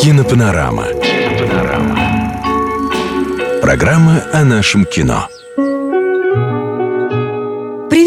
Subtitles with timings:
[0.00, 0.86] Кинопанорама.
[0.86, 1.98] Кинопанорама.
[3.62, 5.28] Программа о нашем кино.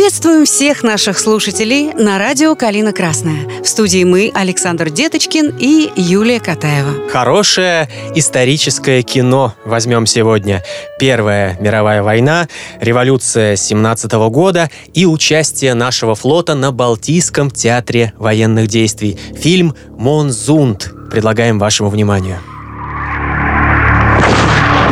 [0.08, 3.46] Приветствуем всех наших слушателей на радио «Калина Красная».
[3.62, 7.10] В студии мы, Александр Деточкин и Юлия Катаева.
[7.10, 10.64] Хорошее историческое кино возьмем сегодня.
[10.98, 12.48] Первая мировая война,
[12.80, 19.20] революция 17 года и участие нашего флота на Балтийском театре военных действий.
[19.36, 22.38] Фильм «Монзунд» предлагаем вашему вниманию.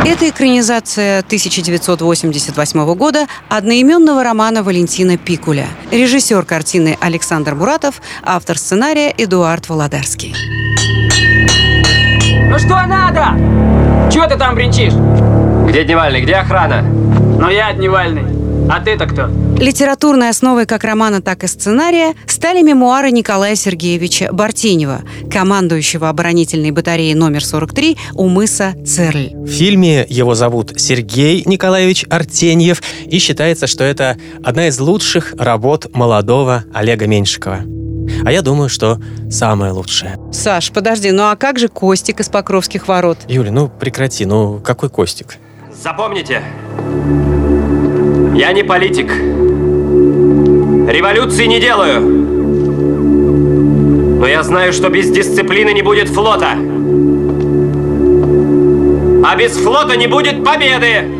[0.07, 5.65] Это экранизация 1988 года одноименного романа Валентина Пикуля.
[5.91, 10.35] Режиссер картины Александр Муратов, автор сценария Эдуард Володарский.
[12.47, 13.33] Ну что надо?
[14.13, 14.93] Чего ты там бренчишь?
[15.67, 16.83] Где Дневальный, где охрана?
[16.83, 18.25] Ну я Дневальный.
[18.71, 19.31] А ты-то кто?
[19.57, 27.13] Литературной основой как романа, так и сценария стали мемуары Николая Сергеевича Бартенева, командующего оборонительной батареей
[27.13, 29.31] номер 43 у мыса Церль.
[29.33, 35.87] В фильме его зовут Сергей Николаевич Артеньев, и считается, что это одна из лучших работ
[35.95, 37.61] молодого Олега Меньшикова.
[38.25, 38.99] А я думаю, что
[39.31, 40.19] самое лучшее.
[40.33, 43.19] Саш, подожди, ну а как же Костик из Покровских ворот?
[43.29, 45.37] Юля, ну прекрати, ну какой Костик?
[45.81, 46.43] Запомните,
[48.35, 49.11] я не политик.
[50.95, 51.99] Революции не делаю.
[54.17, 56.51] Но я знаю, что без дисциплины не будет флота.
[59.25, 61.11] А без флота не будет победы.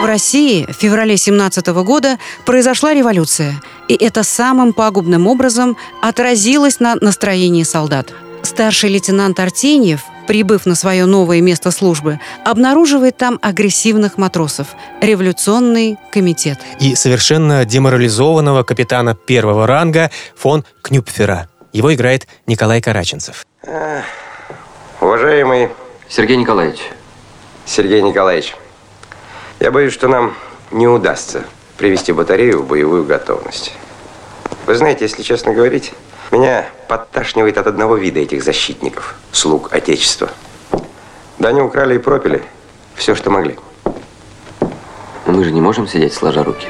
[0.00, 6.94] В России в феврале 17 года произошла революция, и это самым пагубным образом отразилось на
[6.94, 8.12] настроении солдат.
[8.42, 14.68] Старший лейтенант Артеньев прибыв на свое новое место службы, обнаруживает там агрессивных матросов,
[15.00, 16.58] революционный комитет.
[16.80, 21.48] И совершенно деморализованного капитана первого ранга фон Кнюпфера.
[21.72, 23.46] Его играет Николай Караченцев.
[25.00, 25.70] Уважаемый
[26.08, 26.80] Сергей Николаевич.
[27.64, 28.54] Сергей Николаевич,
[29.60, 30.34] я боюсь, что нам
[30.70, 31.44] не удастся
[31.78, 33.72] привести батарею в боевую готовность.
[34.66, 35.92] Вы знаете, если честно говорить,
[36.32, 40.30] меня подташнивает от одного вида этих защитников, слуг Отечества.
[41.38, 42.42] Да они украли и пропили
[42.94, 43.56] все, что могли.
[45.26, 46.66] Мы же не можем сидеть сложа руки.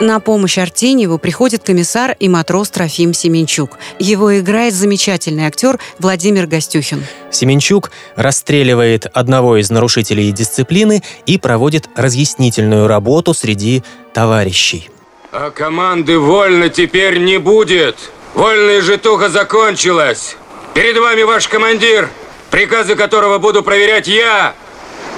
[0.00, 3.78] На помощь Артеньеву приходит комиссар и матрос Трофим Семенчук.
[3.98, 7.04] Его играет замечательный актер Владимир Гостюхин.
[7.32, 13.82] Семенчук расстреливает одного из нарушителей дисциплины и проводит разъяснительную работу среди
[14.12, 14.88] товарищей.
[15.32, 17.96] А команды вольно теперь не будет.
[18.38, 20.36] Вольная житуха закончилась.
[20.72, 22.08] Перед вами ваш командир,
[22.52, 24.54] приказы которого буду проверять я,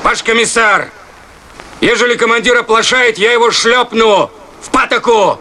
[0.02, 0.90] ваш комиссар.
[1.82, 4.30] Ежели командир оплошает, я его шлепну
[4.62, 5.38] в патоку.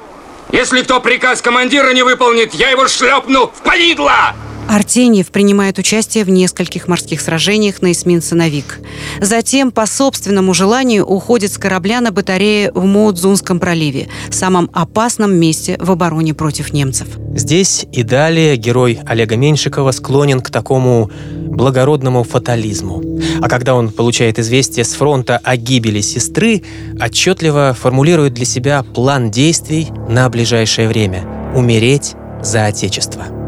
[0.51, 4.35] Если кто приказ командира не выполнит, я его шлепну в повидло.
[4.69, 8.79] Артеньев принимает участие в нескольких морских сражениях на эсминце «Навик».
[9.19, 15.75] Затем, по собственному желанию, уходит с корабля на батарее в Моудзунском проливе, самом опасном месте
[15.79, 17.07] в обороне против немцев.
[17.33, 21.09] Здесь и далее герой Олега Меньшикова склонен к такому
[21.47, 23.01] благородному фатализму.
[23.41, 26.61] А когда он получает известие с фронта о гибели сестры,
[27.01, 31.25] отчетливо формулирует для себя план действий на ближайшее время–
[31.55, 32.13] умереть
[32.43, 33.25] за Отечество–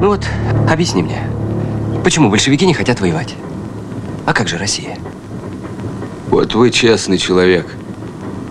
[0.00, 0.26] ну вот,
[0.70, 1.22] объясни мне,
[2.02, 3.34] почему большевики не хотят воевать?
[4.26, 4.98] А как же Россия?
[6.28, 7.66] Вот вы честный человек.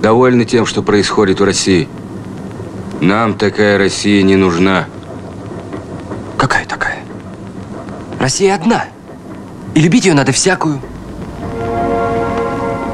[0.01, 1.87] Довольны тем, что происходит в России.
[3.01, 4.85] Нам такая Россия не нужна.
[6.37, 6.99] Какая такая?
[8.19, 8.85] Россия одна.
[9.75, 10.79] И любить ее надо всякую.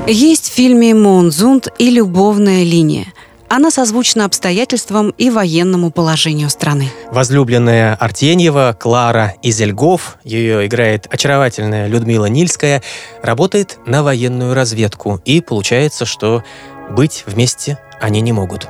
[0.07, 3.13] Есть в фильме «Монзунд» и «Любовная линия».
[3.51, 6.91] Она созвучна обстоятельствам и военному положению страны.
[7.09, 12.83] Возлюбленная Артеньева Клара Изельгов, ее играет очаровательная Людмила Нильская,
[13.23, 15.19] работает на военную разведку.
[15.25, 16.43] И получается, что
[16.91, 18.67] быть вместе они не могут.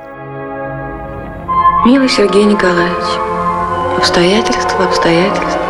[1.84, 3.04] Милый Сергей Николаевич,
[3.98, 5.60] обстоятельства, обстоятельства.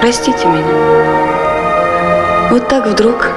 [0.00, 2.48] Простите меня.
[2.50, 3.30] Вот так вдруг,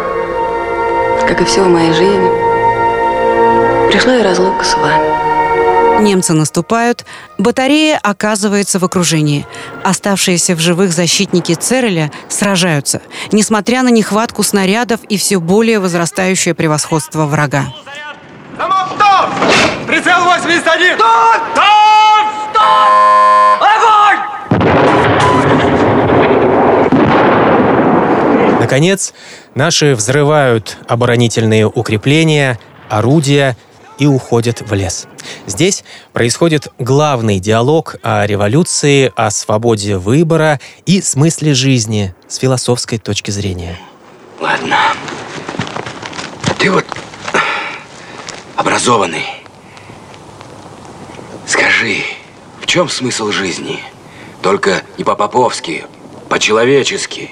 [1.27, 2.44] как и все в моей жизни,
[3.91, 6.01] Пришла и разлука с вами.
[6.01, 7.05] Немцы наступают,
[7.37, 9.47] батарея оказывается в окружении.
[9.83, 13.01] Оставшиеся в живых защитники Цереля сражаются,
[13.31, 17.65] несмотря на нехватку снарядов и все более возрастающее превосходство врага.
[19.15, 19.29] Стоп!
[19.87, 20.97] Прицел 81!
[20.97, 21.07] Стоп!
[21.53, 22.27] Стоп!
[22.51, 23.61] Стоп!
[23.61, 24.19] Огонь!
[28.59, 29.13] Наконец,
[29.53, 32.59] наши взрывают оборонительные укрепления,
[32.89, 33.55] орудия
[33.97, 35.07] и уходят в лес.
[35.47, 35.83] Здесь
[36.13, 43.77] происходит главный диалог о революции, о свободе выбора и смысле жизни с философской точки зрения.
[44.39, 44.77] Ладно.
[46.57, 46.85] Ты вот
[48.55, 49.25] образованный.
[51.47, 51.97] Скажи,
[52.61, 53.79] в чем смысл жизни?
[54.41, 55.85] Только не по-поповски,
[56.29, 57.31] по-человечески.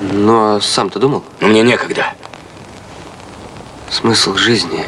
[0.00, 1.24] Ну, а сам ты думал?
[1.40, 2.14] Ну, мне некогда.
[4.00, 4.84] Смысл жизни...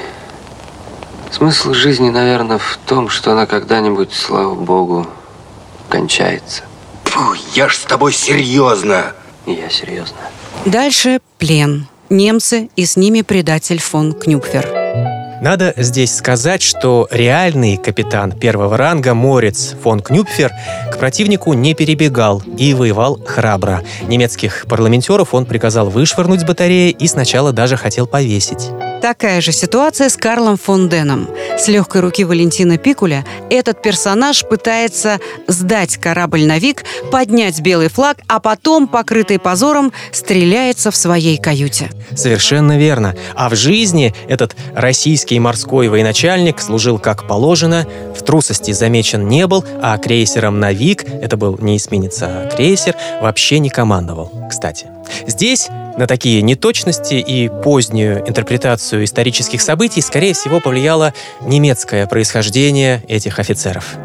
[1.32, 5.06] Смысл жизни, наверное, в том, что она когда-нибудь, слава богу,
[5.88, 6.62] кончается.
[7.04, 9.12] Фу, я ж с тобой серьезно.
[9.46, 10.16] Я серьезно.
[10.64, 11.88] Дальше плен.
[12.08, 14.68] Немцы и с ними предатель фон Кнюпфер.
[15.40, 20.52] Надо здесь сказать, что реальный капитан первого ранга Морец фон Кнюпфер
[20.92, 23.82] к противнику не перебегал и воевал храбро.
[24.02, 28.70] Немецких парламентеров он приказал вышвырнуть с батареи и сначала даже хотел повесить.
[29.00, 31.28] Такая же ситуация с Карлом фон Деном.
[31.58, 38.18] С легкой руки Валентина Пикуля этот персонаж пытается сдать корабль на Вик, поднять белый флаг,
[38.28, 41.90] а потом, покрытый позором, стреляется в своей каюте.
[42.14, 43.16] Совершенно верно.
[43.34, 49.64] А в жизни этот российский морской военачальник служил как положено, в трусости замечен не был,
[49.82, 54.88] а крейсером «Навик»— это был не эсминец, а крейсер— вообще не командовал, кстати.
[55.26, 63.38] Здесь на такие неточности и позднюю интерпретацию исторических событий, скорее всего, повлияло немецкое происхождение этих
[63.38, 63.96] офицеров.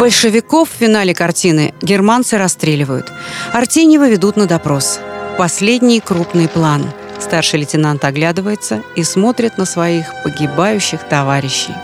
[0.00, 3.12] Большевиков в финале картины германцы расстреливают.
[3.52, 5.00] Артеньева ведут на допрос.
[5.36, 6.90] Последний крупный план.
[7.18, 11.74] Старший лейтенант оглядывается и смотрит на своих погибающих товарищей.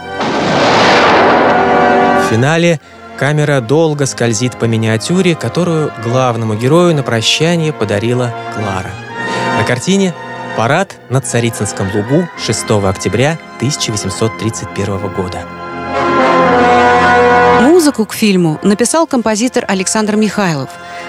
[2.24, 2.80] В финале
[3.24, 8.90] Камера долго скользит по миниатюре, которую главному герою на прощание подарила Клара.
[9.58, 10.12] На картине
[10.58, 15.38] «Парад на Царицынском лугу 6 октября 1831 года».
[17.62, 20.68] Музыку к фильму написал композитор Александр Михайлов.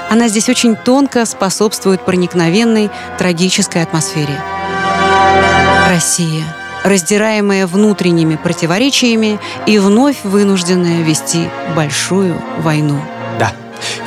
[0.10, 4.40] Она здесь очень тонко способствует проникновенной трагической атмосфере.
[5.90, 6.46] Россия
[6.86, 13.02] раздираемая внутренними противоречиями и вновь вынужденная вести большую войну.
[13.40, 13.52] Да,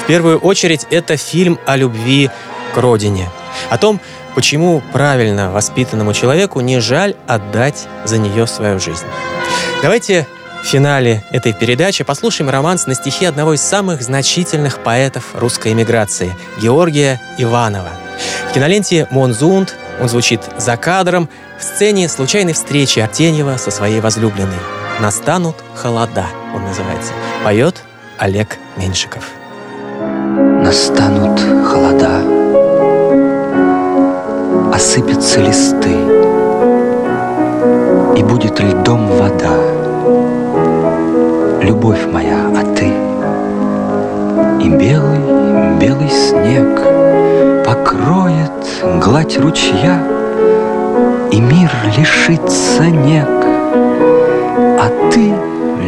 [0.00, 2.30] в первую очередь это фильм о любви
[2.72, 3.28] к родине.
[3.68, 4.00] О том,
[4.34, 9.06] почему правильно воспитанному человеку не жаль отдать за нее свою жизнь.
[9.82, 10.26] Давайте
[10.62, 16.32] в финале этой передачи послушаем романс на стихи одного из самых значительных поэтов русской эмиграции–
[16.62, 17.90] Георгия Иванова.
[18.48, 24.58] В киноленте «Монзунд» он звучит за кадром в сцене случайной встречи Артеньева со своей возлюбленной.
[25.00, 27.12] «Настанут холода» он называется.
[27.44, 27.82] Поет
[28.18, 29.24] Олег Меньшиков.
[30.62, 32.22] Настанут холода,
[34.72, 35.90] осыпятся листы,
[38.16, 39.54] и будет льдом вода.
[41.62, 42.86] Любовь моя, а ты?
[44.64, 50.02] И белый, белый снег покроет гладь ручья,
[51.38, 53.28] И мир лишится нек,
[54.76, 55.32] а ты,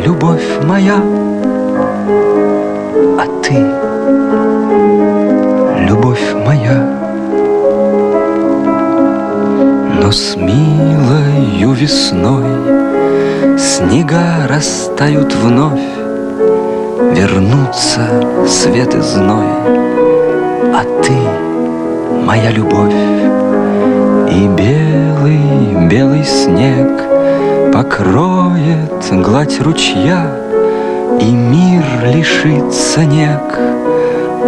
[0.06, 1.02] любовь моя,
[3.18, 3.56] а ты,
[5.88, 6.78] любовь моя.
[10.00, 15.82] Но с милою весной Снега растают вновь,
[17.12, 19.46] Вернутся свет и зной,
[20.72, 21.16] А ты,
[22.24, 22.94] моя любовь,
[24.30, 27.02] И белый, белый снег
[27.72, 30.30] Покроет гладь ручья,
[31.20, 33.58] И мир лишится нек,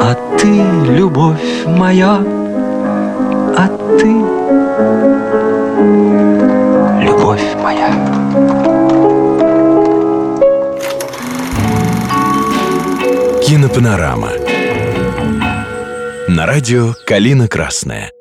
[0.01, 0.63] А ты,
[0.93, 2.21] любовь моя,
[3.57, 4.13] а ты,
[7.05, 7.91] любовь моя.
[13.45, 14.31] Кинопанорама.
[16.29, 18.13] На радио «Калина Красная».